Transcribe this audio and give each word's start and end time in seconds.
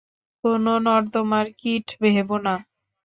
কোন 0.43 0.65
নর্দমার 0.85 1.47
কীট 1.59 1.87
ভেবো 2.03 2.37
না। 2.45 2.55